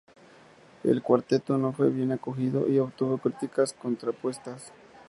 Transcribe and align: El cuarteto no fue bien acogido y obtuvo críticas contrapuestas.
El 0.83 1.03
cuarteto 1.03 1.59
no 1.59 1.73
fue 1.73 1.91
bien 1.91 2.11
acogido 2.11 2.67
y 2.67 2.79
obtuvo 2.79 3.19
críticas 3.19 3.73
contrapuestas. 3.73 4.73